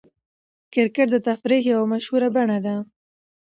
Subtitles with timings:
[0.73, 2.75] کرکټ د تفریح یوه مشهوره بڼه ده.